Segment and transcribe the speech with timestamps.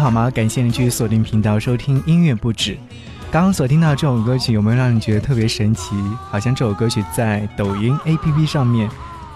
[0.00, 0.30] 好吗？
[0.30, 2.74] 感谢你继续锁定频道收听音乐不止。
[3.30, 5.94] 刚刚所听到这首歌曲，有没有让你觉得特别神奇？
[6.30, 8.88] 好像这首歌曲在抖音 APP 上面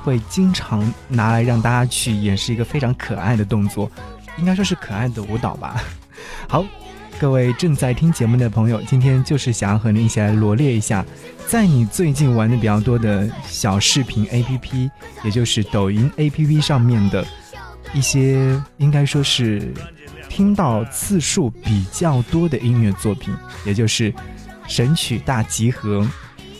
[0.03, 3.91] 会经常拿来让大家去演示一个非常可爱的动作，
[4.39, 5.77] 应该说是可爱的舞蹈吧。
[6.48, 6.65] 好，
[7.20, 11.05] 各位正在听节目的朋友，今天就是想要和你一起来罗列一下，
[11.47, 14.91] 在你最近玩的比较多的小视频 APP，
[15.25, 17.23] 也就是抖音 APP 上面的
[17.92, 19.70] 一些，应该说是。
[20.34, 23.32] 听到次数比较多的音乐作品，
[23.64, 24.12] 也就是
[24.66, 26.04] 神曲大集合。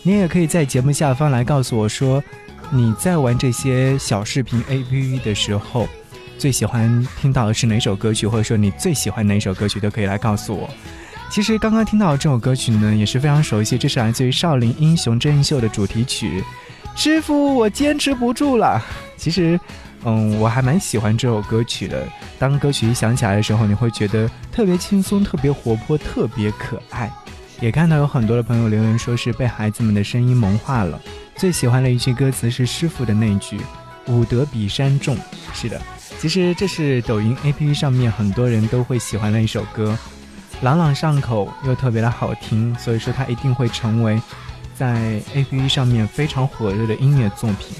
[0.01, 2.23] 你也可以在节目下方来告诉我说，
[2.71, 5.89] 你在玩这些小视频 APP 的时候，
[6.37, 10.69] 最喜欢听到的是哪首歌曲，或者说你最喜欢哪首歌曲，都可以来告诉我。
[11.29, 16.41] 其实刚刚听到这首歌曲呢，也是非常熟悉，这是来自于《少林英雄真人秀》的主题曲。
[16.95, 18.81] 师傅，我坚持不住了。
[19.17, 19.59] 其实。
[20.05, 22.07] 嗯，我还蛮喜欢这首歌曲的。
[22.37, 27.11] 当歌曲一响起来的时候，你会觉得特别轻松、特别活泼、特别可爱。
[27.59, 31.01] 也看到有很多的朋友留言说是被孩子们的声音萌化了。
[31.35, 33.59] 最喜欢的一句歌词是师傅的那句
[34.07, 35.17] “武德比山重”。
[35.53, 35.81] 是的，
[36.19, 39.97] 其实这是抖音 APP 上面很多人都会喜欢的一首歌，
[40.61, 44.21] 朗朗上口又特别的好听，所以说它一定会成为
[44.75, 47.75] 在 APP 上面非常火热的音乐作品。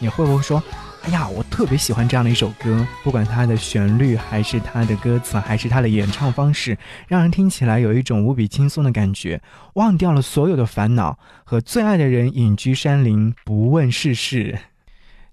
[0.00, 0.62] 你会不会说？
[1.08, 6.76] 呀，我特别喜欢这样的一首歌，不管它的旋律，还是它的歌词，还是它的演唱方式，
[7.06, 9.40] 让人听起来有一种无比轻松的感觉，
[9.74, 14.58] 忘掉了所有的烦恼，和最爱的人隐居山林，不问世事。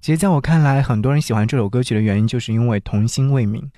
[0.02, 3.70] 其实，在我看来，很多人喜欢这首歌曲的原因，就是因为童心未泯。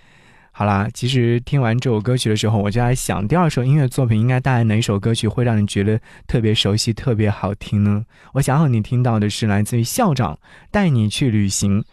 [0.59, 8.03] 好啦，其实听完这首歌曲的时候，我就在想，第二首音乐作品应该带来哪一首歌曲会让你觉得特别熟悉、特别好听呢？
[8.33, 10.39] 我想和你听到的是来自于校长
[10.71, 11.85] 带你去旅行。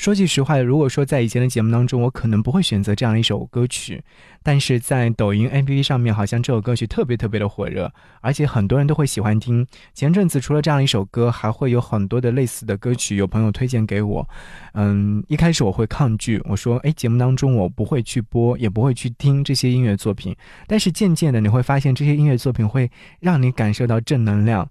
[0.00, 4.02] 说句实话，如果说在以前的节目当中，我可能不会选择这样一首歌曲，
[4.42, 9.66] 但是在抖音 APP 上面，好像这首歌曲特别特别的火热，而且很多人都会喜欢听。
[9.92, 14.26] 前阵子除了这样一首歌，还会有很多的类似的歌曲，有朋友推荐给我。
[14.72, 20.34] 嗯，一开始我会抗拒，我说，哎，节目当中我不会去播，也不会去听这些音乐作品。
[20.66, 22.90] 但是渐渐的，你会发现这些音乐作品会
[23.20, 24.66] 让你感受到正能量。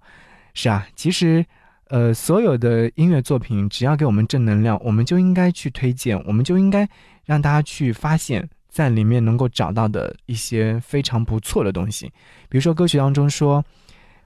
[0.54, 1.46] 是啊，其实。
[1.90, 6.88] 呃，所有的音乐作品，只要给我们正能量，我们就应该去推荐，我们就应该
[7.24, 12.06] 让大家去发现，在里面能够找到的一些非常不错的东西。
[12.48, 13.64] 比如说歌曲当中说：“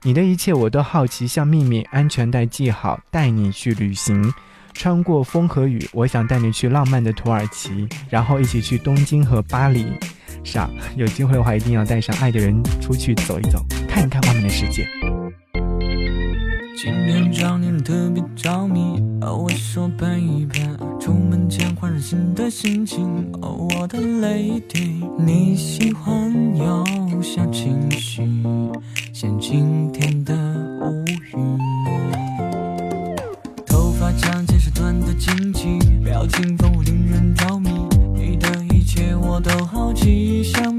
[0.03, 4.31] 你的一切我都好奇，像秘密，安全带系好，带你去旅行，
[4.71, 9.87] 穿过风和雨，我想带你去浪漫的土耳其，然后一起去东京和巴黎。”
[10.45, 14.87] 是啊，有机会的话，一定要带上爱的人出去走一走，看一看外面的世界。
[16.77, 20.61] 今天找你特别着迷，哦，我说陪一陪，
[20.99, 23.05] 出门前换上新的心情，
[23.41, 28.21] 哦，我的 lady，你喜欢有小情绪，
[29.13, 30.33] 像今天的
[30.81, 31.57] 乌云，
[33.65, 37.69] 头发长见识短的惊奇，表情丰富令人着迷，
[38.13, 40.74] 你的一切我都好奇，像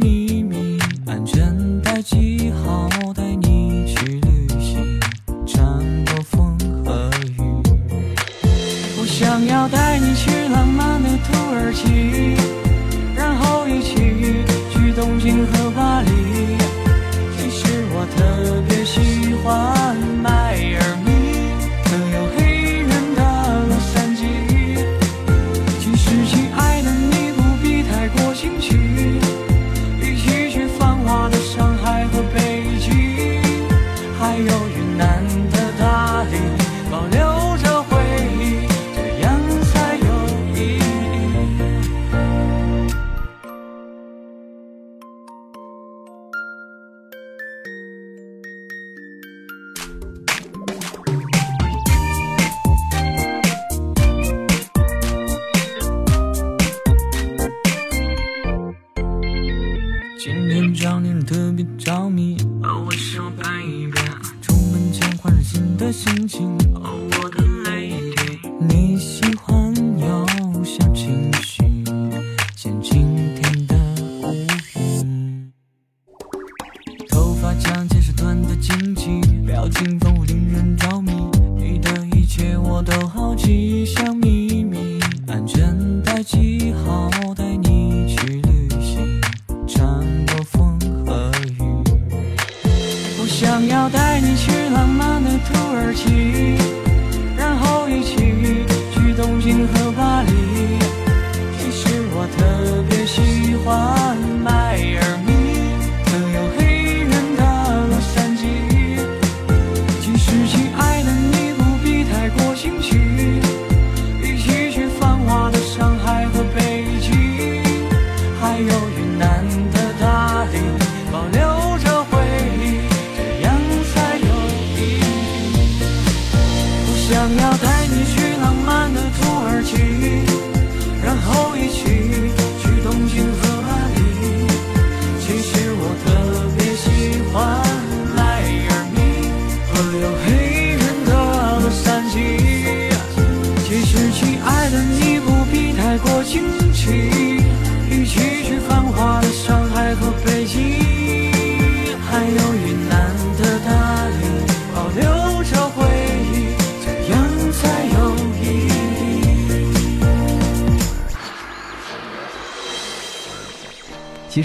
[86.27, 87.09] 记号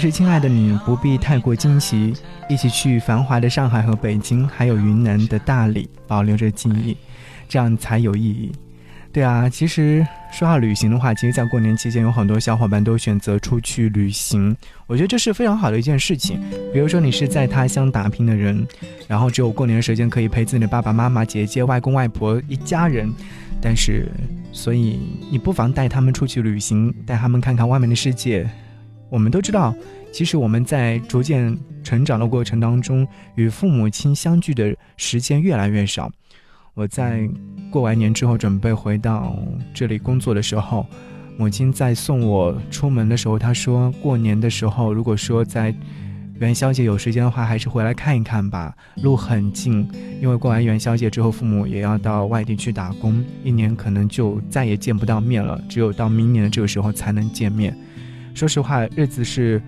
[0.02, 2.12] 实，亲爱的你不必太过惊奇，
[2.48, 6.96] 一起去繁华的上海和北京，还有云南的大理，保留着记忆，
[7.48, 8.50] 这样才有意义。
[9.12, 14.56] 对啊，其实说到旅行的话，其实，在过年期间，有很多小伙伴都选择出去旅行，
[14.88, 16.40] 我觉得这是非常好的一件事情。
[16.72, 18.66] 比如说，你是在他乡打拼的人，
[19.06, 23.12] 然后只有过年的时间可以陪自己的爸爸妈妈、姐姐、外公外婆一家人，
[23.60, 24.10] 但是，
[24.50, 24.98] 所以
[25.30, 28.50] 你不妨带他们出去旅行，带他们看看外面的世界。
[29.12, 29.74] 我们都知道，
[30.10, 31.54] 其实我们在逐渐
[31.84, 36.10] 成长的过程当中，与父母亲相聚的时间越来越少。
[36.72, 37.28] 我在
[37.70, 39.36] 过完年之后准备回到
[39.74, 40.86] 这里工作的时候，
[41.36, 45.74] 母亲在送我出门的时候，她说过年的时候，如果说在
[46.40, 48.74] 元宵节有时间的话，还是回来看一看吧。
[49.02, 49.86] 路很近，
[50.22, 57.76] 因为过完元宵节之后，父母也要到外地去打工，一年可能就再也见不到面了，只有到明年的这个时候才能见面。
[58.34, 59.60] 说实话，日子是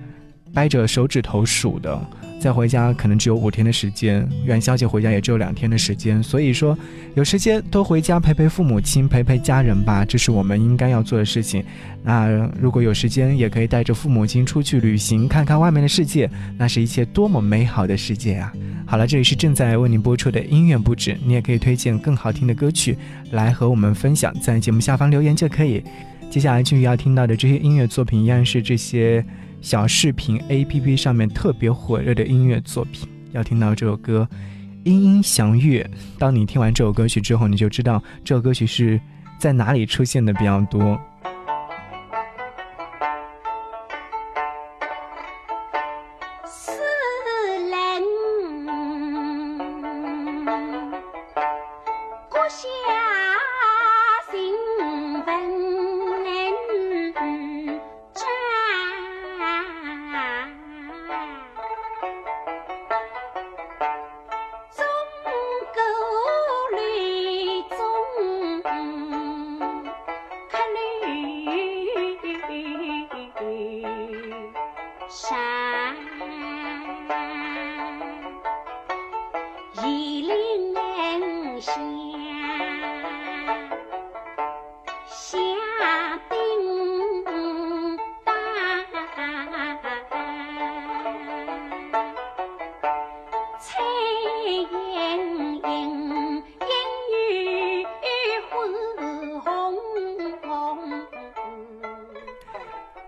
[0.53, 2.01] 掰着手指头数的。
[2.41, 6.77] 再回家可能只有五天的时间，元宵节回家也只有两天的时间，所以说
[7.15, 11.65] 有时间多回家陪陪父母亲，陪陪家人吧，这是我们应该要做的事情。
[12.03, 12.29] 那
[12.61, 18.53] 如果有时间，也可以带着父母亲出去旅行，看看外面的世界，那是一切多么美好的世界啊！
[18.85, 22.99] 好了，这里是正在为您播出的音乐不止，你也可以推荐更好听的歌曲
[23.31, 25.83] 来和我们分享，在节目下方留言就可以。
[26.35, 29.25] 接下来继续要听到的这些音乐作品，依然是这些。
[29.61, 34.29] 小视频 APP 上面特别火热的音乐作品，要听到这首歌
[34.83, 35.89] 《音音祥月》。
[36.19, 39.01] 当你听完这首歌曲之后，你就知道这首歌曲是
[39.39, 41.01] 在哪里出现的比较多。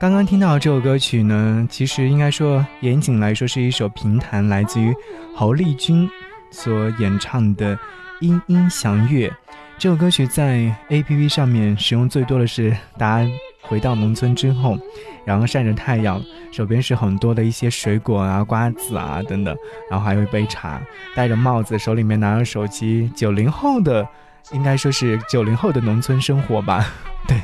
[0.06, 4.94] 刚刚听到这首歌曲呢，其实应该说严谨来说是一首评弹，来自于
[5.34, 6.08] 侯丽君
[6.52, 7.76] 所演唱的
[8.20, 9.28] 《音音祥月》。
[9.76, 13.28] 这首歌曲在 A P P 上面使用最多的是大家
[13.62, 14.78] 回到农村之后，
[15.24, 16.22] 然后晒着太阳，
[16.52, 19.56] 手边是很多的一些水果啊、瓜子啊等等，
[19.90, 20.80] 然后还有一杯茶，
[21.16, 23.10] 戴着帽子，手里面拿着手机。
[23.16, 24.06] 九零后的，
[24.52, 26.86] 应该说是九零后的农村生活吧，
[27.26, 27.36] 对。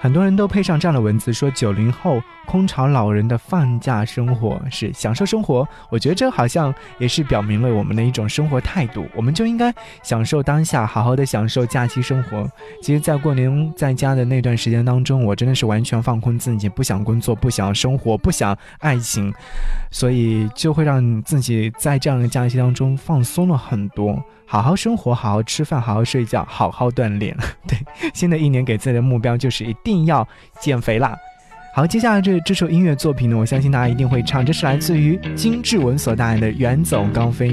[0.00, 5.68] 很多人都配上这样的文字，说九零后空巢老人的放假生活是享受生活。
[5.90, 12.50] 我觉得这好像也是表明了我们的一种生活态度，我们就应该享受当下，好好的享受假期生活。
[12.82, 19.30] 其实，在过年在家的那段时间当中，我真的是完全放空自己，不想工作，不想生活，不想爱情，
[19.90, 24.18] 所以就会让自己在这样的假期当中放松了很多。
[24.46, 27.36] 好好生活，好好吃饭，好好睡觉，好好锻炼。
[27.66, 27.78] 对，
[28.14, 30.26] 新的一年给自己的目标就是一定要
[30.58, 31.14] 减肥啦。
[31.78, 37.50] 好，接下来这这首音乐作品呢，我相信大家一定会唱，这是来自于金志文所带来的《远走高飞》。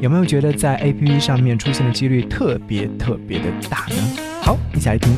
[0.00, 3.94] 有没有觉得在 A P P 上面出现的几率特别特别的大呢？
[4.42, 5.14] 好，一起来听。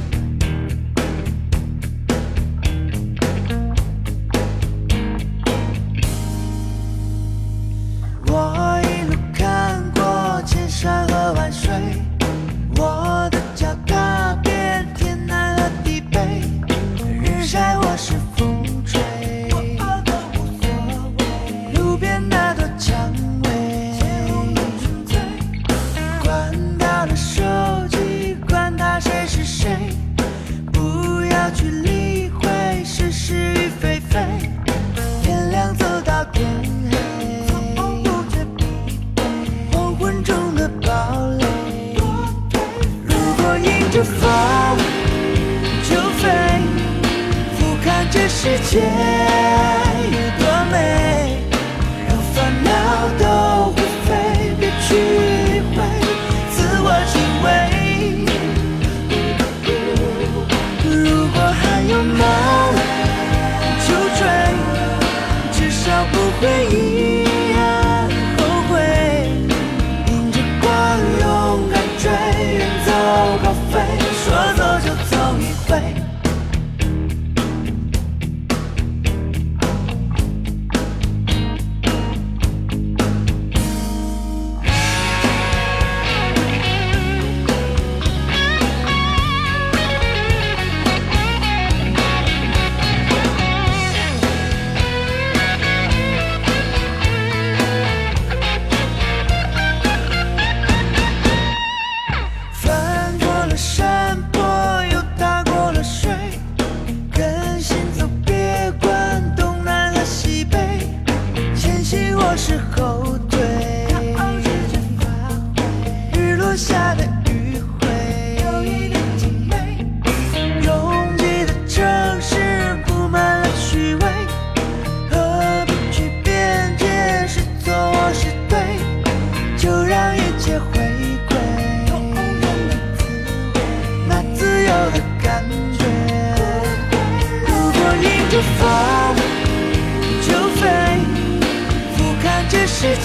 [48.62, 49.31] 结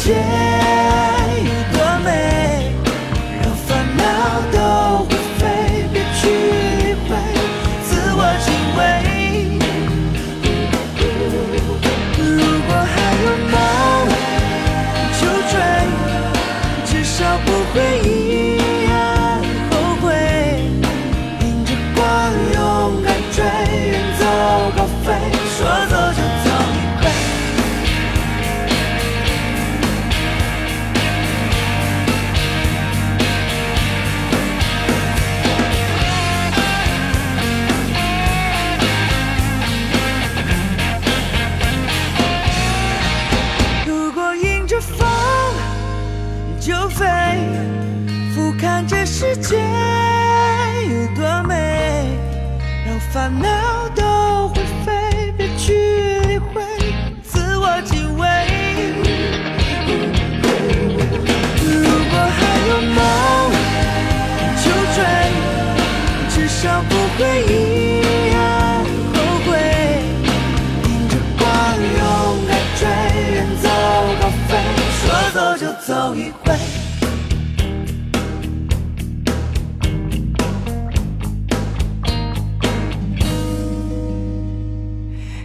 [0.07, 0.56] 这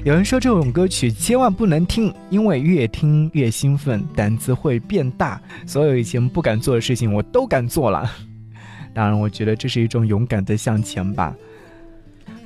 [0.04, 8.10] 有人说这种歌曲千万不能听，因为越听越兴奋，胆子会变大，所有以前不敢做的事情我都敢做了。
[8.92, 11.32] 当然，我觉得这是一种勇敢的向前吧。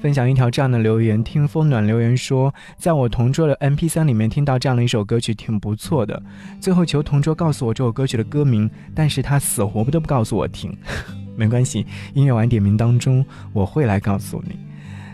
[0.02, 6.22] 分享一条这样的留言，听风暖留言说，在我同桌的 MP3 里面听到这样的一首歌曲，挺不错的。
[6.60, 10.76] 最后求同桌告诉我这首歌曲的歌名，但是他死活不都不告诉我听。
[11.34, 14.65] 没关系，音乐晚点名当中我会来告诉你。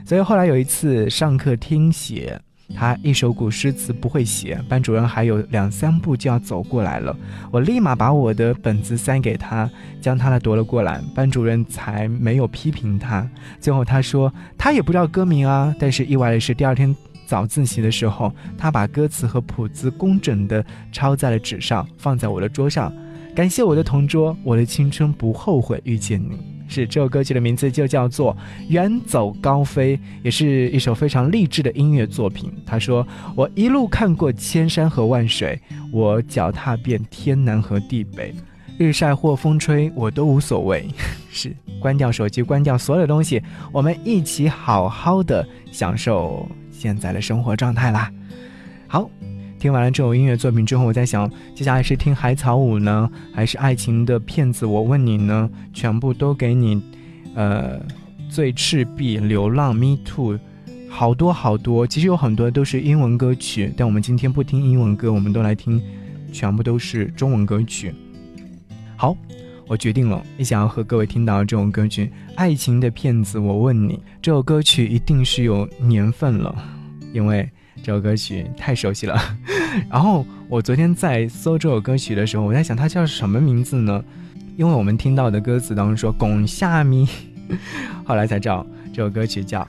[0.05, 2.41] 所以后来有一次上课听写，
[2.75, 7.15] 他一首古诗词不会写，班主任还有两三步就要走过来了，
[7.51, 13.29] 我立马把我的本子塞给他，将他的夺了过来，班主任才没有批评他。
[13.61, 16.95] 最后他说他也不知道歌名啊，但是意外的是第二天
[17.27, 22.93] 早自习的时候，他把歌词和谱子工整的抄在了纸上，放在我的桌上。
[23.35, 26.52] 感谢我的同桌，我的青春不后悔遇见你。
[26.73, 28.35] 是这首歌曲的名字就叫做
[28.69, 32.51] 《远走高飞》，也是一首非常励志的音乐作品。
[32.65, 35.61] 他说：“我一路看过千山和万水，
[35.93, 38.35] 我脚踏遍天南和地北，
[38.79, 40.89] 日晒或风吹我都无所谓。
[41.31, 48.11] ”是关掉手机，关掉所有东西，我们一起好好的享受现在的生活状态啦。
[48.89, 49.11] 好。
[49.63, 54.67] 听完了这首音乐作品之后，我在想，接下来是听海草舞呢，还是爱情的骗子？
[54.67, 56.83] 我问你呢，全部都给你，
[57.37, 57.81] 呃，
[58.29, 60.37] 最赤壁、流浪、Me Too，
[60.91, 61.87] 好多好多。
[61.87, 65.81] 其实有很多都是英文歌曲，但我们今天不听英文歌，我们都来听，
[66.33, 67.95] 全部都是中文歌曲。
[68.97, 69.17] 好，
[69.69, 73.39] 我决定了，也想要和各位听到这种歌曲《爱情的骗子》。
[73.41, 76.53] 我问你，这首歌曲一定是有年份了，
[77.13, 77.49] 因为。
[77.83, 79.21] 这首歌曲太熟悉了，
[79.91, 84.03] 然后我昨天在搜这首歌曲的时候，我在想它叫什么名字呢？
[84.57, 87.09] 因为我们听到的歌词当中说“拱下咪”，
[88.05, 89.63] 后来才知道这首歌曲叫《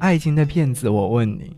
[0.00, 0.88] 爱情的骗子》。
[0.92, 1.56] 我问你，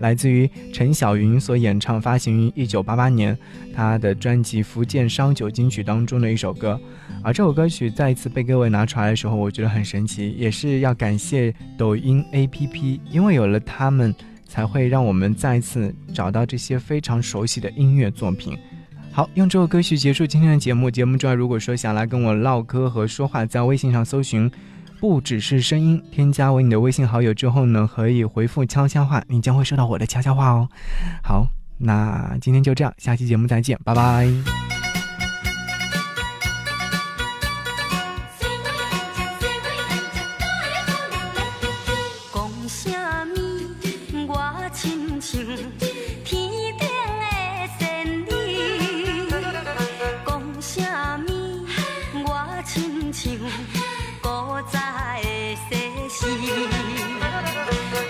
[0.00, 3.38] 来自于陈小云所演唱，发行于一九八八年
[3.74, 6.78] 他的专辑《福建烧酒金曲》当中的一首歌。
[7.22, 14.14] 而这首歌曲再一次被各位拿出来的时候，我觉得很神奇，也是要感谢抖音 APP，因为有了他们，
[14.48, 18.58] 才会让我们再次找到这些非常熟悉的音乐作品。
[19.12, 20.90] 好，用这首歌曲结束今天的节目。
[20.90, 24.50] 节目之外，如果说想来跟我唠嗑和说话，在微信上搜寻。
[25.00, 30.68] 不只是声音，添加为你的微信好友之后呢，可以回复悄悄话，你将会收到我的悄悄话哦。
[31.22, 31.46] 好，
[31.78, 34.77] 那今天就这样，下期节目再见，拜拜。
[45.48, 45.56] 天
[46.26, 47.26] 顶的
[47.78, 47.80] 仙
[48.20, 48.28] 女
[50.26, 50.28] 讲
[50.60, 50.82] 什
[51.26, 51.26] 么
[52.26, 52.28] 我
[52.66, 53.32] 亲像
[54.20, 54.28] 古
[54.70, 54.78] 早
[55.22, 55.26] 的
[55.70, 55.70] 西
[56.10, 56.20] 施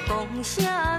[0.08, 0.10] 讲
[0.42, 0.97] 什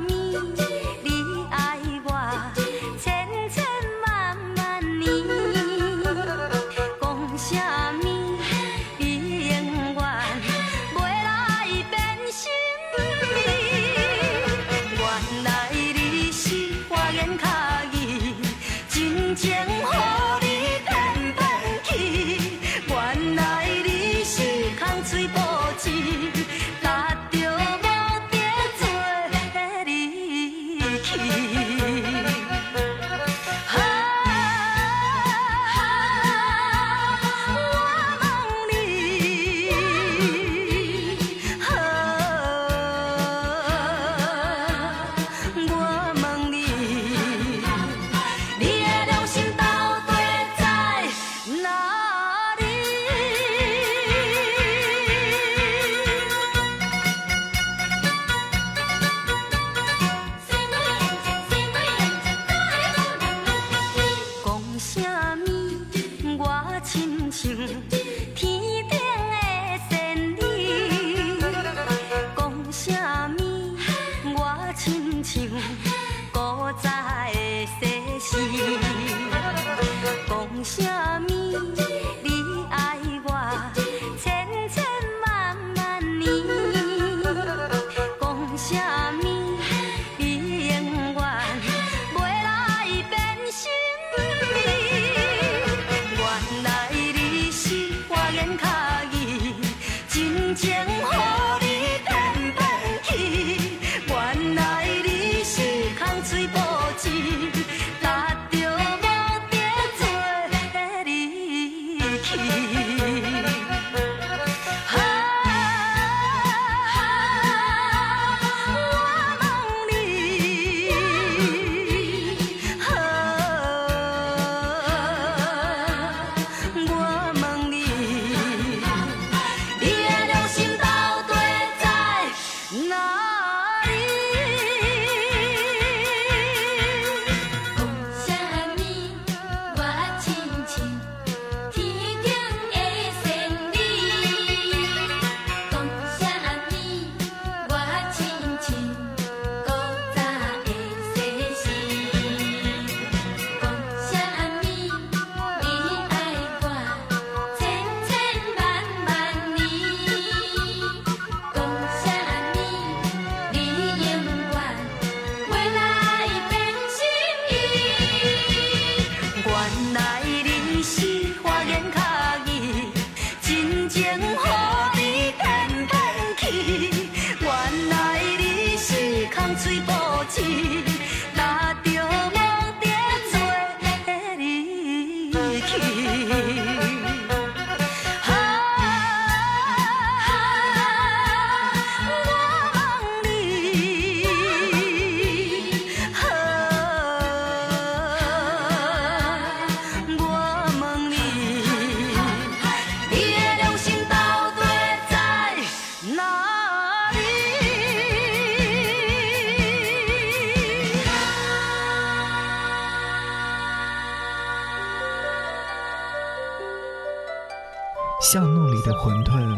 [218.32, 219.58] 巷弄里的馄饨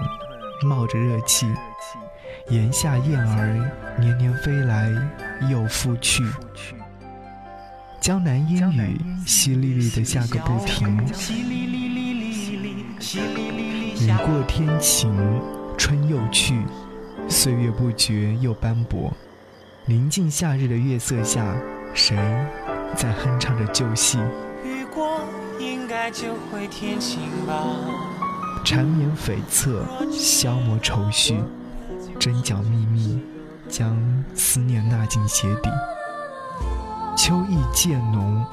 [0.65, 1.45] 冒着热气，
[2.47, 4.89] 檐下燕儿年年飞来
[5.49, 6.23] 又复去。
[7.99, 10.97] 江南烟雨淅沥沥的下个不停，
[13.99, 15.13] 雨过天晴
[15.77, 16.63] 春又去，
[17.27, 19.11] 岁月不觉又斑驳。
[19.87, 21.57] 临近夏日的月色下，
[21.93, 22.15] 谁
[22.95, 24.17] 在哼唱着旧戏？
[24.63, 25.25] 雨过
[25.59, 27.53] 应该就会天晴吧。
[28.63, 31.43] 缠绵悱恻，消磨愁绪，
[32.19, 33.19] 针脚密密，
[33.67, 33.97] 将
[34.35, 35.69] 思念纳进鞋底。
[37.17, 38.45] 秋意渐浓，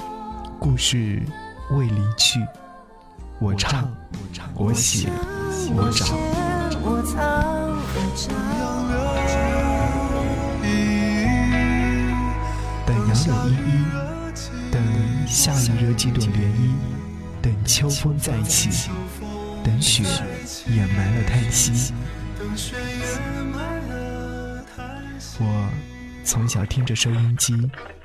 [0.58, 1.22] 故事
[1.70, 2.40] 未离去。
[3.38, 3.88] 我唱，
[4.54, 5.08] 我写，
[5.74, 6.06] 我找。
[12.84, 13.84] 等杨柳依依，
[14.72, 14.82] 等
[15.26, 16.72] 夏雨惹几朵涟漪，
[17.40, 18.90] 等秋风再起，
[19.68, 20.02] 等雪
[20.74, 21.92] 掩埋了叹息。
[25.38, 25.68] 我
[26.24, 27.54] 从小听着收音机，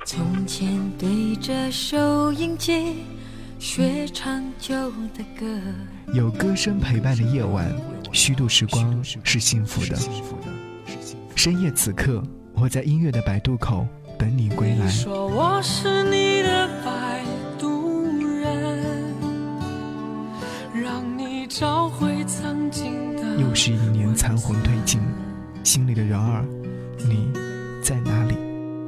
[0.04, 2.96] 从前对着收音机
[3.58, 5.46] 学唱旧的歌，
[6.12, 7.74] 有歌声陪伴的夜晚，
[8.12, 9.96] 虚度时光是幸福的。
[11.34, 12.22] 深夜此刻，
[12.52, 13.86] 我在音乐的摆渡口
[14.18, 14.86] 等你归来。
[14.86, 16.33] 说我是你
[23.38, 25.00] 又是一年残魂褪尽，
[25.62, 26.44] 心里的人儿，
[26.98, 27.30] 你
[27.80, 28.34] 在哪里？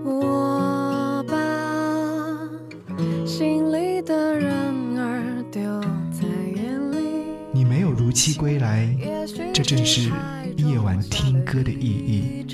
[0.05, 1.37] 我把
[3.25, 5.63] 心里的人儿丢
[6.11, 6.27] 在
[6.57, 6.97] 眼里。
[7.53, 8.93] 你没有如期归来，
[9.55, 10.11] 这正是
[10.57, 12.47] 夜晚听歌的意义。